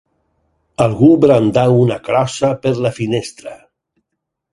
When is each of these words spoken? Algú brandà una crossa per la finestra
Algú 0.85 1.09
brandà 1.25 1.65
una 1.81 1.97
crossa 2.07 2.49
per 2.65 2.73
la 2.87 2.93
finestra 2.97 3.55